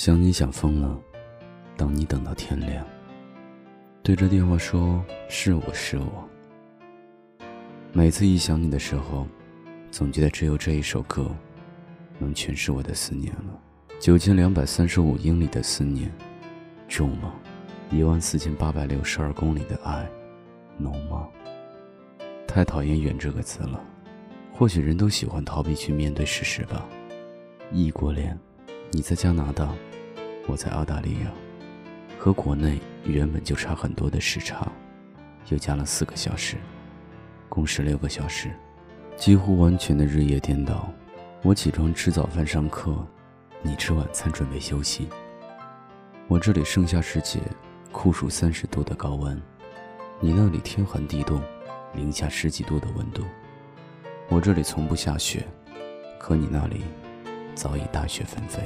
[0.00, 0.96] 想你想疯了，
[1.76, 2.86] 等你等到天亮。
[4.00, 6.28] 对着电话说：“是我是我。”
[7.92, 9.26] 每次一想你的时候，
[9.90, 11.28] 总觉得只有这一首歌，
[12.16, 13.60] 能诠释我的思念了。
[13.98, 16.08] 九千两百三十五英里的思念，
[16.86, 17.34] 重吗？
[17.90, 20.08] 一万四千八百六十二公里的爱，
[20.76, 21.26] 浓吗？
[22.46, 23.82] 太讨厌“远”这个词了。
[24.52, 26.86] 或许人都喜欢逃避去面对事实吧。
[27.72, 28.38] 异国恋，
[28.92, 29.74] 你在加拿大，
[30.48, 31.30] 我在澳大利亚，
[32.18, 34.66] 和国内原本就差很多的时差，
[35.50, 36.56] 又加了四个小时，
[37.48, 38.50] 共十六个小时，
[39.16, 40.88] 几乎完全的日夜颠倒。
[41.42, 43.06] 我起床吃早饭上课，
[43.62, 45.08] 你吃晚餐准备休息。
[46.26, 47.38] 我这里盛夏时节。
[47.90, 49.40] 酷暑三十度的高温，
[50.20, 51.40] 你那里天寒地冻，
[51.94, 53.24] 零下十几度的温度。
[54.28, 55.42] 我这里从不下雪，
[56.20, 56.82] 可你那里
[57.54, 58.62] 早已大雪纷飞。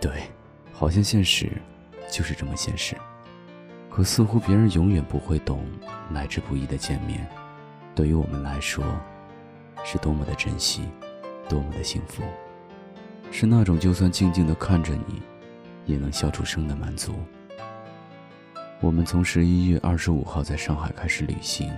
[0.00, 0.30] 对，
[0.74, 1.50] 好像现实
[2.10, 2.94] 就是这么现实。
[3.88, 5.64] 可似乎别人永远不会懂，
[6.10, 7.26] 来之不易的见面，
[7.94, 8.84] 对于我们来说，
[9.84, 10.88] 是多么的珍惜，
[11.48, 12.24] 多么的幸福，
[13.30, 15.22] 是那种就算静静的看着你，
[15.86, 17.14] 也能笑出声的满足。
[18.80, 21.72] 我们从十一月二十五号在上海开始旅行，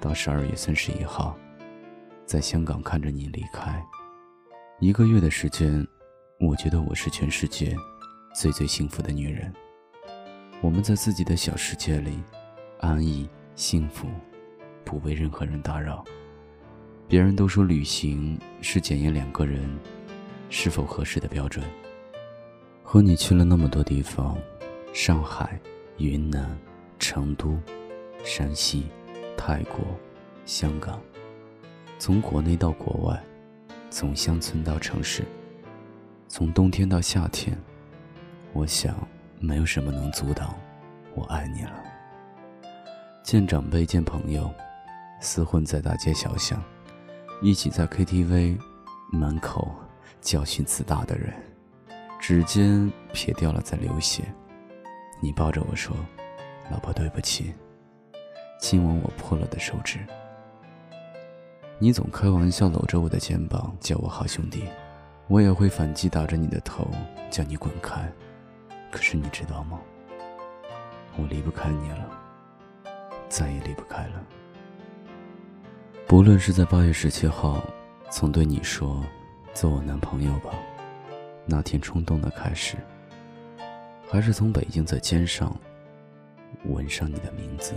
[0.00, 1.36] 到十二月三十一号，
[2.24, 3.84] 在香港看着你离开，
[4.78, 5.84] 一个月的时间，
[6.40, 7.76] 我觉得我是全世界
[8.32, 9.52] 最最幸福的女人。
[10.60, 12.16] 我们在自己的小世界里，
[12.78, 14.06] 安逸幸福，
[14.84, 16.04] 不为任何人打扰。
[17.08, 19.68] 别人都说旅行是检验两个人
[20.48, 21.64] 是否合适的标准。
[22.84, 24.38] 和你去了那么多地方，
[24.92, 25.58] 上海。
[25.96, 26.56] 云南、
[27.00, 27.58] 成都、
[28.22, 28.86] 山西、
[29.36, 29.80] 泰国、
[30.46, 31.02] 香港，
[31.98, 33.20] 从国内到国外，
[33.90, 35.24] 从乡村到城市，
[36.28, 37.58] 从冬天到夏天，
[38.52, 38.94] 我想
[39.40, 40.54] 没有什么能阻挡
[41.14, 41.72] 我爱你了。
[43.22, 44.52] 见长辈，见朋友，
[45.22, 46.62] 厮混在大街小巷，
[47.40, 48.58] 一起在 KTV
[49.10, 49.74] 门口
[50.20, 51.32] 教训自大的人，
[52.20, 54.22] 指尖撇掉了在流血。
[55.20, 55.96] 你抱着我说
[56.70, 57.54] ：“老婆，对不起。”
[58.60, 59.98] 亲吻我破了的手指。
[61.78, 64.64] 你总开玩笑搂着我的肩膀叫我好兄弟，
[65.28, 66.90] 我也会反击打着你的头
[67.30, 68.10] 叫你滚开。
[68.90, 69.78] 可是你知道吗？
[71.16, 72.08] 我离不开你了，
[73.28, 74.24] 再也离不开了。
[76.06, 77.62] 不论是在八月十七号
[78.08, 79.04] 曾对你说
[79.52, 80.50] “做我男朋友吧”，
[81.44, 82.76] 那天冲动的开始。
[84.10, 85.54] 还是从北京在肩上
[86.64, 87.74] 纹上你的名字，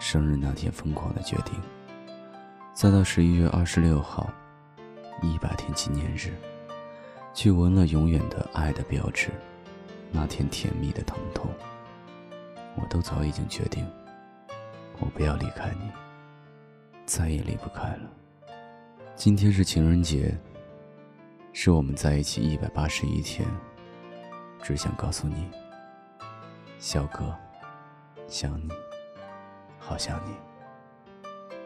[0.00, 1.54] 生日那天疯狂的决定，
[2.74, 4.28] 再到十一月二十六号，
[5.22, 6.32] 一百天纪念日，
[7.34, 9.30] 去纹了永远的爱的标志，
[10.10, 11.50] 那天甜蜜的疼痛，
[12.76, 13.86] 我都早已经决定，
[14.98, 15.90] 我不要离开你，
[17.04, 18.10] 再也离不开了。
[19.16, 20.36] 今天是情人节，
[21.52, 23.46] 是我们在一起一百八十一天。
[24.60, 25.48] 只想告诉你，
[26.78, 27.34] 小哥，
[28.26, 28.68] 想你，
[29.78, 30.34] 好想你，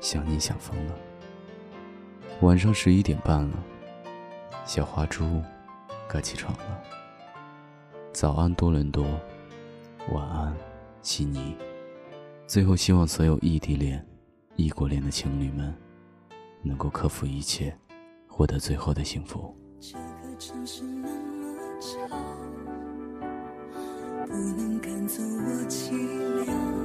[0.00, 0.94] 想你想疯了。
[2.42, 3.64] 晚上十一点半了，
[4.66, 5.42] 小花猪
[6.06, 6.82] 该起床了。
[8.12, 9.04] 早安多伦多，
[10.12, 10.54] 晚安
[11.00, 11.56] 悉尼。
[12.46, 14.06] 最后，希望所有异地恋、
[14.54, 15.74] 异国恋的情侣们，
[16.62, 17.74] 能够克服一切，
[18.28, 19.56] 获得最后的幸福。
[19.80, 22.16] 这个城市那么吵。
[24.26, 25.90] 不能赶走我寂
[26.44, 26.75] 寥，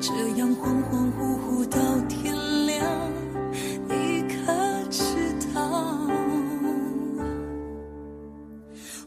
[0.00, 2.34] 这样恍恍惚惚到天
[2.66, 2.86] 亮。
[3.86, 4.52] 你可
[4.88, 5.04] 知
[5.52, 5.60] 道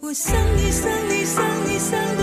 [0.02, 2.23] 我想你想你想你想